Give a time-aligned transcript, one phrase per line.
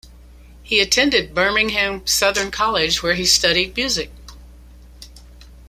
[0.63, 4.09] He attended Birmingham-Southern College where he studied music.